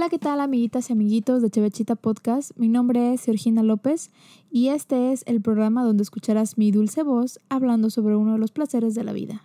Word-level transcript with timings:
Hola, 0.00 0.08
¿qué 0.08 0.18
tal 0.18 0.40
amiguitas 0.40 0.88
y 0.88 0.94
amiguitos 0.94 1.42
de 1.42 1.50
Chevechita 1.50 1.94
Podcast? 1.94 2.52
Mi 2.56 2.70
nombre 2.70 3.12
es 3.12 3.22
Georgina 3.22 3.62
López 3.62 4.10
y 4.50 4.68
este 4.68 5.12
es 5.12 5.24
el 5.26 5.42
programa 5.42 5.84
donde 5.84 6.02
escucharás 6.02 6.56
mi 6.56 6.70
dulce 6.70 7.02
voz 7.02 7.38
hablando 7.50 7.90
sobre 7.90 8.16
uno 8.16 8.32
de 8.32 8.38
los 8.38 8.50
placeres 8.50 8.94
de 8.94 9.04
la 9.04 9.12
vida. 9.12 9.42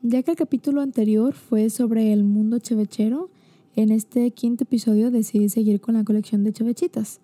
Ya 0.00 0.22
que 0.22 0.30
el 0.30 0.38
capítulo 0.38 0.80
anterior 0.80 1.34
fue 1.34 1.68
sobre 1.68 2.14
el 2.14 2.24
mundo 2.24 2.58
chevechero, 2.58 3.28
en 3.76 3.90
este 3.90 4.30
quinto 4.30 4.64
episodio 4.64 5.10
decidí 5.10 5.50
seguir 5.50 5.82
con 5.82 5.94
la 5.94 6.04
colección 6.04 6.42
de 6.42 6.54
chevechitas. 6.54 7.20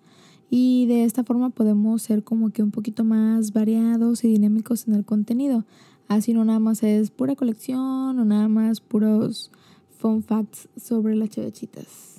Y 0.51 0.85
de 0.85 1.05
esta 1.05 1.23
forma 1.23 1.49
podemos 1.49 2.03
ser 2.03 2.23
como 2.23 2.51
que 2.51 2.61
un 2.61 2.69
poquito 2.69 3.03
más 3.03 3.51
variados 3.51 4.23
y 4.23 4.27
dinámicos 4.27 4.87
en 4.87 4.93
el 4.93 5.05
contenido. 5.05 5.65
Así 6.07 6.33
no 6.33 6.45
nada 6.45 6.59
más 6.59 6.83
es 6.83 7.09
pura 7.09 7.35
colección 7.35 8.19
o 8.19 8.25
nada 8.25 8.47
más 8.47 8.79
puros 8.79 9.49
fun 9.97 10.21
facts 10.21 10.69
sobre 10.77 11.15
las 11.15 11.31
chevechitas. 11.31 12.16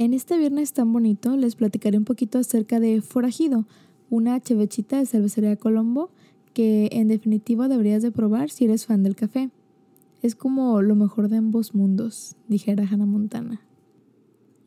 En 0.00 0.14
este 0.14 0.38
viernes 0.38 0.72
tan 0.72 0.94
bonito 0.94 1.36
les 1.36 1.56
platicaré 1.56 1.98
un 1.98 2.06
poquito 2.06 2.38
acerca 2.38 2.80
de 2.80 3.02
Forajido, 3.02 3.66
una 4.08 4.40
chevechita 4.40 4.98
de 4.98 5.04
cervecería 5.04 5.56
Colombo 5.56 6.08
que 6.54 6.88
en 6.92 7.08
definitiva 7.08 7.68
deberías 7.68 8.00
de 8.00 8.10
probar 8.10 8.48
si 8.48 8.64
eres 8.64 8.86
fan 8.86 9.02
del 9.02 9.14
café. 9.14 9.50
Es 10.22 10.34
como 10.34 10.80
lo 10.80 10.94
mejor 10.94 11.28
de 11.28 11.36
ambos 11.36 11.74
mundos, 11.74 12.34
dijera 12.48 12.88
Hannah 12.90 13.04
Montana. 13.04 13.60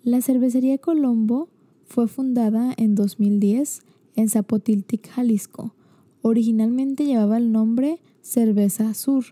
La 0.03 0.21
cervecería 0.21 0.77
Colombo 0.77 1.49
fue 1.87 2.07
fundada 2.07 2.71
en 2.77 2.93
2010 2.93 3.81
en 4.15 4.29
Zapotiltic, 4.29 5.09
Jalisco. 5.09 5.73
Originalmente 6.21 7.05
llevaba 7.05 7.37
el 7.37 7.51
nombre 7.51 7.99
Cerveza 8.21 8.93
Sur 8.93 9.25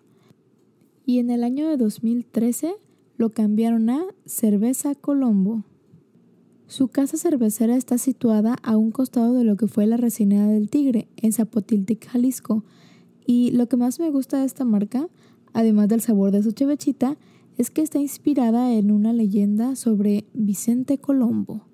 y 1.06 1.20
en 1.20 1.30
el 1.30 1.44
año 1.44 1.70
de 1.70 1.78
2013 1.78 2.74
lo 3.18 3.30
cambiaron 3.30 3.92
a 3.92 4.04
Cerveza 4.26 4.96
Colombo. 4.96 5.64
Su 6.72 6.88
casa 6.88 7.18
cervecera 7.18 7.76
está 7.76 7.98
situada 7.98 8.56
a 8.64 8.78
un 8.78 8.92
costado 8.92 9.34
de 9.34 9.44
lo 9.44 9.58
que 9.58 9.68
fue 9.68 9.86
la 9.88 9.98
Resinera 9.98 10.48
del 10.48 10.70
Tigre, 10.70 11.10
en 11.18 11.34
Zapotiltic, 11.34 12.08
Jalisco. 12.08 12.64
Y 13.26 13.52
lo 13.52 13.68
que 13.68 13.76
más 13.76 14.00
me 14.00 14.10
gusta 14.10 14.40
de 14.40 14.46
esta 14.46 14.64
marca, 14.64 15.10
además 15.52 15.90
del 15.90 16.00
sabor 16.00 16.32
de 16.32 16.42
su 16.42 16.54
chevechita, 16.54 17.18
es 17.58 17.72
que 17.72 17.82
está 17.82 18.00
inspirada 18.00 18.72
en 18.72 18.90
una 18.90 19.12
leyenda 19.12 19.76
sobre 19.76 20.24
Vicente 20.34 20.98
Colombo, 20.98 21.66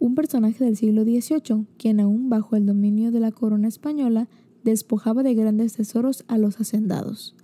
un 0.00 0.16
personaje 0.16 0.64
del 0.64 0.76
siglo 0.76 1.04
XVIII, 1.04 1.66
quien 1.76 2.00
aún 2.00 2.28
bajo 2.28 2.56
el 2.56 2.66
dominio 2.66 3.12
de 3.12 3.20
la 3.20 3.30
corona 3.30 3.68
española 3.68 4.28
despojaba 4.64 5.22
de 5.22 5.34
grandes 5.34 5.74
tesoros 5.74 6.24
a 6.26 6.38
los 6.38 6.60
hacendados, 6.60 7.36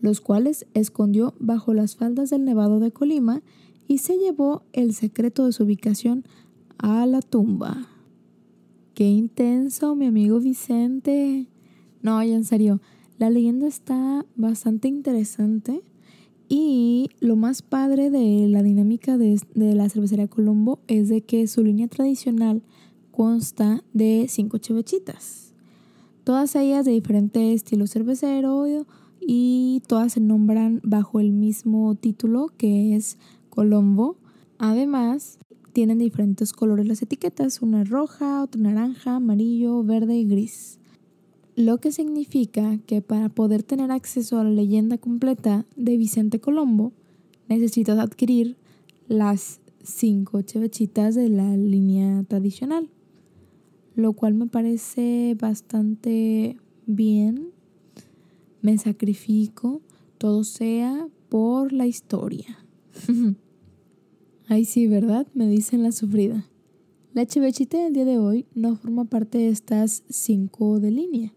los 0.00 0.20
cuales 0.20 0.66
escondió 0.74 1.34
bajo 1.38 1.74
las 1.74 1.94
faldas 1.94 2.30
del 2.30 2.44
Nevado 2.44 2.80
de 2.80 2.90
Colima 2.90 3.40
y 3.88 3.98
se 3.98 4.18
llevó 4.18 4.62
el 4.72 4.94
secreto 4.94 5.46
de 5.46 5.52
su 5.52 5.64
ubicación 5.64 6.24
a 6.76 7.06
la 7.06 7.22
tumba. 7.22 7.88
Qué 8.94 9.08
intenso, 9.08 9.96
mi 9.96 10.06
amigo 10.06 10.38
Vicente. 10.38 11.48
No, 12.02 12.22
ya 12.22 12.34
en 12.34 12.44
serio, 12.44 12.80
la 13.18 13.30
leyenda 13.30 13.66
está 13.66 14.24
bastante 14.36 14.86
interesante 14.88 15.82
y 16.48 17.10
lo 17.20 17.36
más 17.36 17.62
padre 17.62 18.10
de 18.10 18.46
la 18.48 18.62
dinámica 18.62 19.18
de, 19.18 19.40
de 19.54 19.74
la 19.74 19.88
cervecería 19.88 20.28
Colombo 20.28 20.80
es 20.86 21.08
de 21.08 21.22
que 21.22 21.46
su 21.46 21.64
línea 21.64 21.88
tradicional 21.88 22.62
consta 23.10 23.82
de 23.92 24.26
cinco 24.28 24.58
chevechitas. 24.58 25.54
Todas 26.24 26.54
ellas 26.56 26.84
de 26.84 26.92
diferente 26.92 27.54
estilo 27.54 27.86
cervecero 27.86 28.66
y 29.20 29.82
todas 29.86 30.12
se 30.12 30.20
nombran 30.20 30.80
bajo 30.84 31.20
el 31.20 31.32
mismo 31.32 31.94
título 31.94 32.52
que 32.56 32.94
es 32.94 33.18
Colombo. 33.58 34.14
Además, 34.58 35.40
tienen 35.72 35.98
diferentes 35.98 36.52
colores 36.52 36.86
las 36.86 37.02
etiquetas, 37.02 37.60
una 37.60 37.82
roja, 37.82 38.44
otra 38.44 38.60
naranja, 38.60 39.16
amarillo, 39.16 39.82
verde 39.82 40.16
y 40.16 40.26
gris. 40.26 40.78
Lo 41.56 41.78
que 41.78 41.90
significa 41.90 42.78
que 42.86 43.02
para 43.02 43.28
poder 43.28 43.64
tener 43.64 43.90
acceso 43.90 44.38
a 44.38 44.44
la 44.44 44.50
leyenda 44.50 44.96
completa 44.96 45.66
de 45.74 45.96
Vicente 45.96 46.38
Colombo, 46.38 46.92
necesitas 47.48 47.98
adquirir 47.98 48.56
las 49.08 49.58
cinco 49.82 50.40
chevechitas 50.42 51.16
de 51.16 51.28
la 51.28 51.56
línea 51.56 52.22
tradicional, 52.22 52.88
lo 53.96 54.12
cual 54.12 54.34
me 54.34 54.46
parece 54.46 55.36
bastante 55.36 56.58
bien. 56.86 57.48
Me 58.62 58.78
sacrifico, 58.78 59.80
todo 60.16 60.44
sea 60.44 61.08
por 61.28 61.72
la 61.72 61.88
historia. 61.88 62.56
Ay, 64.50 64.64
sí, 64.64 64.86
¿verdad? 64.86 65.26
Me 65.34 65.46
dicen 65.46 65.82
la 65.82 65.92
sufrida. 65.92 66.48
La 67.12 67.26
chevechita 67.26 67.84
del 67.84 67.92
día 67.92 68.06
de 68.06 68.16
hoy 68.16 68.46
no 68.54 68.76
forma 68.76 69.04
parte 69.04 69.36
de 69.36 69.48
estas 69.48 70.04
cinco 70.08 70.80
de 70.80 70.90
línea. 70.90 71.34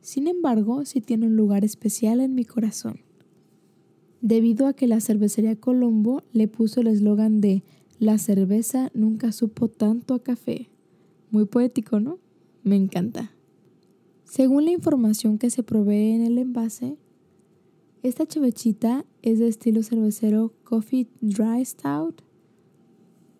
Sin 0.00 0.28
embargo, 0.28 0.84
sí 0.84 1.00
tiene 1.00 1.26
un 1.26 1.34
lugar 1.34 1.64
especial 1.64 2.20
en 2.20 2.36
mi 2.36 2.44
corazón. 2.44 3.00
Debido 4.20 4.68
a 4.68 4.74
que 4.74 4.86
la 4.86 5.00
cervecería 5.00 5.56
Colombo 5.56 6.22
le 6.32 6.46
puso 6.46 6.80
el 6.80 6.86
eslogan 6.86 7.40
de 7.40 7.64
La 7.98 8.18
cerveza 8.18 8.92
nunca 8.94 9.32
supo 9.32 9.66
tanto 9.66 10.14
a 10.14 10.22
café. 10.22 10.68
Muy 11.32 11.46
poético, 11.46 11.98
¿no? 11.98 12.20
Me 12.62 12.76
encanta. 12.76 13.32
Según 14.22 14.66
la 14.66 14.70
información 14.70 15.36
que 15.36 15.50
se 15.50 15.64
provee 15.64 16.12
en 16.12 16.22
el 16.22 16.38
envase, 16.38 16.96
esta 18.04 18.24
chevechita 18.24 19.04
es 19.22 19.40
de 19.40 19.48
estilo 19.48 19.82
cervecero 19.82 20.52
Coffee 20.62 21.08
Dry 21.20 21.64
Stout 21.64 22.22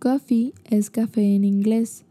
Coffee 0.02 0.52
es 0.68 0.90
café 0.90 1.36
en 1.36 1.44
inglés, 1.44 2.02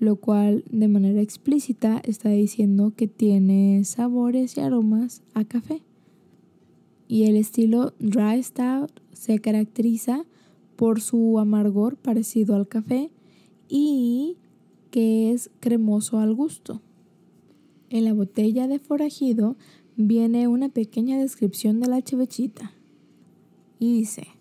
lo 0.00 0.16
cual 0.16 0.64
de 0.68 0.88
manera 0.88 1.20
explícita 1.20 2.02
está 2.02 2.30
diciendo 2.30 2.92
que 2.96 3.06
tiene 3.06 3.84
sabores 3.84 4.56
y 4.56 4.62
aromas 4.62 5.22
a 5.32 5.44
café. 5.44 5.80
Y 7.06 7.26
el 7.26 7.36
estilo 7.36 7.92
Dry 8.00 8.42
Stout 8.42 8.90
se 9.12 9.38
caracteriza 9.38 10.24
por 10.74 11.00
su 11.00 11.38
amargor 11.38 11.96
parecido 11.96 12.56
al 12.56 12.66
café 12.66 13.10
y 13.68 14.38
que 14.90 15.30
es 15.30 15.48
cremoso 15.60 16.18
al 16.18 16.34
gusto. 16.34 16.80
En 17.90 18.06
la 18.06 18.12
botella 18.12 18.66
de 18.66 18.80
forajido 18.80 19.54
viene 19.94 20.48
una 20.48 20.68
pequeña 20.68 21.16
descripción 21.16 21.78
de 21.78 21.86
la 21.86 22.02
chevechita 22.02 22.72
y 23.78 23.98
dice, 23.98 24.35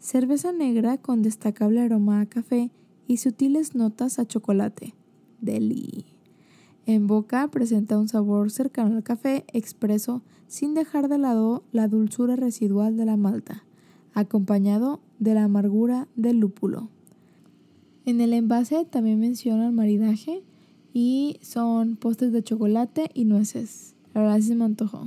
cerveza 0.00 0.50
negra 0.52 0.96
con 0.96 1.22
destacable 1.22 1.80
aroma 1.80 2.20
a 2.20 2.26
café 2.26 2.70
y 3.06 3.18
sutiles 3.18 3.74
notas 3.74 4.18
a 4.18 4.26
chocolate. 4.26 4.94
Deli. 5.40 6.06
En 6.86 7.06
boca 7.06 7.46
presenta 7.48 7.98
un 7.98 8.08
sabor 8.08 8.50
cercano 8.50 8.96
al 8.96 9.02
café 9.02 9.44
expreso 9.52 10.22
sin 10.48 10.74
dejar 10.74 11.08
de 11.08 11.18
lado 11.18 11.62
la 11.70 11.86
dulzura 11.86 12.34
residual 12.34 12.96
de 12.96 13.04
la 13.04 13.16
malta, 13.16 13.64
acompañado 14.14 15.00
de 15.18 15.34
la 15.34 15.44
amargura 15.44 16.08
del 16.16 16.40
lúpulo. 16.40 16.88
En 18.06 18.20
el 18.20 18.32
envase 18.32 18.84
también 18.86 19.20
menciona 19.20 19.66
el 19.66 19.72
maridaje 19.72 20.42
y 20.92 21.38
son 21.42 21.96
postres 21.96 22.32
de 22.32 22.42
chocolate 22.42 23.10
y 23.14 23.26
nueces. 23.26 23.94
La 24.14 24.22
verdad 24.22 24.40
se 24.40 24.56
me 24.56 24.64
antojó. 24.64 25.06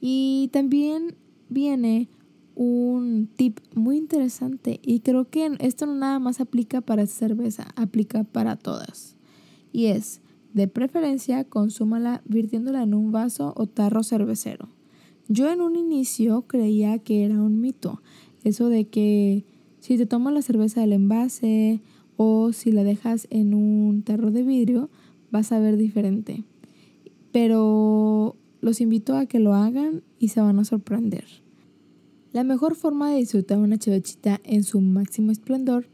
Y 0.00 0.50
también 0.52 1.14
viene 1.48 2.08
un 2.54 3.28
tip 3.36 3.58
muy 3.74 3.96
interesante 3.96 4.80
y 4.82 5.00
creo 5.00 5.28
que 5.28 5.50
esto 5.60 5.86
no 5.86 5.94
nada 5.94 6.18
más 6.18 6.40
aplica 6.40 6.80
para 6.80 7.06
cerveza, 7.06 7.68
aplica 7.76 8.24
para 8.24 8.56
todas. 8.56 9.16
Y 9.72 9.86
es, 9.86 10.20
de 10.52 10.68
preferencia, 10.68 11.44
consúmala 11.44 12.22
virtiéndola 12.26 12.82
en 12.82 12.94
un 12.94 13.12
vaso 13.12 13.54
o 13.56 13.66
tarro 13.66 14.02
cervecero. 14.02 14.68
Yo 15.28 15.50
en 15.50 15.60
un 15.60 15.76
inicio 15.76 16.42
creía 16.42 16.98
que 16.98 17.24
era 17.24 17.40
un 17.40 17.60
mito, 17.60 18.02
eso 18.44 18.68
de 18.68 18.86
que 18.86 19.44
si 19.80 19.96
te 19.96 20.06
tomas 20.06 20.34
la 20.34 20.42
cerveza 20.42 20.80
del 20.80 20.92
envase 20.92 21.80
o 22.16 22.52
si 22.52 22.70
la 22.70 22.84
dejas 22.84 23.26
en 23.30 23.54
un 23.54 24.02
tarro 24.02 24.30
de 24.30 24.42
vidrio, 24.42 24.90
vas 25.30 25.52
a 25.52 25.58
ver 25.58 25.76
diferente. 25.76 26.44
Pero 27.32 28.36
los 28.60 28.80
invito 28.80 29.16
a 29.16 29.26
que 29.26 29.40
lo 29.40 29.54
hagan 29.54 30.02
y 30.18 30.28
se 30.28 30.40
van 30.40 30.58
a 30.58 30.64
sorprender. 30.64 31.24
La 32.32 32.44
mejor 32.44 32.76
forma 32.76 33.10
de 33.10 33.18
disfrutar 33.18 33.58
una 33.58 33.78
chevechita 33.78 34.40
en 34.44 34.64
su 34.64 34.80
máximo 34.80 35.32
esplendor 35.32 35.86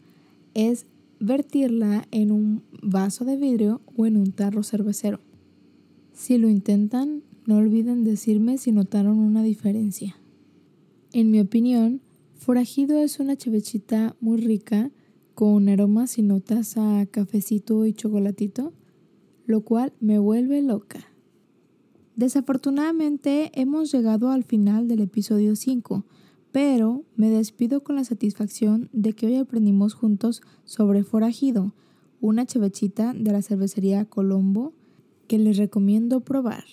es 0.54 0.86
vertirla 1.18 2.06
en 2.12 2.30
un 2.30 2.62
vaso 2.80 3.24
de 3.24 3.36
vidrio 3.36 3.80
o 3.96 4.06
en 4.06 4.16
un 4.16 4.30
tarro 4.30 4.62
cervecero. 4.62 5.18
Si 6.12 6.38
lo 6.38 6.48
intentan, 6.48 7.22
no 7.44 7.56
olviden 7.56 8.04
decirme 8.04 8.56
si 8.58 8.70
notaron 8.70 9.18
una 9.18 9.42
diferencia. 9.42 10.16
En 11.12 11.30
mi 11.30 11.40
opinión, 11.40 12.02
Forajido 12.36 12.98
es 12.98 13.18
una 13.18 13.36
chevechita 13.36 14.14
muy 14.20 14.38
rica 14.38 14.92
con 15.34 15.68
aromas 15.68 16.18
y 16.18 16.22
notas 16.22 16.76
a 16.76 17.04
cafecito 17.10 17.84
y 17.84 17.92
chocolatito, 17.92 18.72
lo 19.46 19.62
cual 19.62 19.92
me 19.98 20.20
vuelve 20.20 20.62
loca. 20.62 21.00
Desafortunadamente 22.14 23.50
hemos 23.54 23.90
llegado 23.92 24.30
al 24.30 24.44
final 24.44 24.86
del 24.88 25.00
episodio 25.00 25.56
5, 25.56 26.04
pero 26.52 27.04
me 27.16 27.30
despido 27.30 27.82
con 27.82 27.96
la 27.96 28.04
satisfacción 28.04 28.88
de 28.92 29.12
que 29.12 29.26
hoy 29.26 29.36
aprendimos 29.36 29.94
juntos 29.94 30.42
sobre 30.64 31.04
Forajido, 31.04 31.74
una 32.20 32.46
chevechita 32.46 33.12
de 33.12 33.32
la 33.32 33.42
cervecería 33.42 34.04
Colombo 34.04 34.72
que 35.26 35.38
les 35.38 35.56
recomiendo 35.56 36.20
probar. 36.20 36.64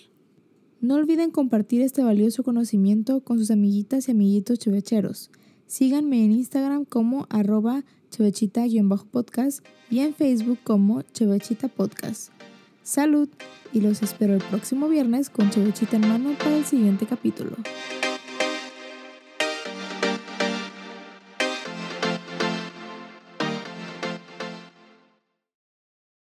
No 0.82 0.96
olviden 0.96 1.32
compartir 1.32 1.82
este 1.82 2.04
valioso 2.04 2.44
conocimiento 2.44 3.22
con 3.22 3.40
sus 3.40 3.52
amiguitas 3.52 4.08
y 4.08 4.12
amiguitos 4.12 4.60
chevecheros. 4.60 5.32
Síganme 5.68 6.24
en 6.24 6.32
Instagram 6.32 6.86
como 6.86 7.26
arroba 7.30 7.84
chevechita-podcast 8.12 9.66
y 9.90 10.00
en 10.00 10.14
Facebook 10.14 10.60
como 10.64 11.02
chevechita 11.02 11.68
podcast. 11.68 12.32
Salud 12.84 13.30
y 13.74 13.82
los 13.82 14.04
espero 14.04 14.36
el 14.36 14.44
próximo 14.44 14.88
viernes 14.88 15.30
con 15.30 15.50
chevechita 15.50 15.96
en 15.96 16.08
mano 16.08 16.38
para 16.38 16.56
el 16.56 16.66
siguiente 16.66 17.08
capítulo. 17.08 17.56